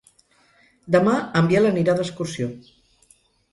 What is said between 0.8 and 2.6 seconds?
Demà en Biel anirà d'excursió.